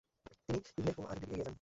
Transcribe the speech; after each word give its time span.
তিনি 0.45 0.59
ইবনে 0.79 0.91
কুময়ার 0.95 1.17
দিকে 1.19 1.31
এগিয়ে 1.31 1.37
যান। 1.37 1.49